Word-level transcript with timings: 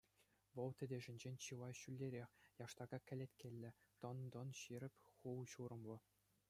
Вӑл 0.55 0.69
тетӗшӗнчен 0.77 1.35
чылай 1.47 1.73
ҫӳллӗрех, 1.81 2.29
яштака 2.65 2.99
кӗлеткеллӗ, 3.11 3.71
тӑн-тӑн 4.03 4.49
ҫирӗп 4.63 4.95
хул-ҫурӑмлӑ. 5.17 5.97